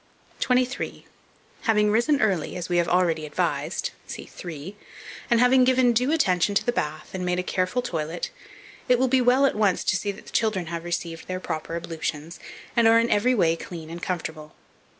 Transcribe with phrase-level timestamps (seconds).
[0.39, 1.05] 23.
[1.61, 4.75] HAVING RISEN EARLY, as we have already advised (see 3),
[5.29, 8.31] and having given due attention to the bath, and made a careful toilet,
[8.89, 11.75] it will be well at once to see that the children have received their proper
[11.75, 12.39] ablutions,
[12.75, 14.55] and are in every way clean and comfortable.